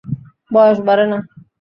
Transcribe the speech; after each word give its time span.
বয়স 0.51 0.77
বাড়ে 0.87 1.05
না। 1.11 1.17